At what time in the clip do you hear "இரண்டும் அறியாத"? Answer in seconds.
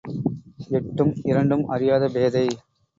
1.23-2.07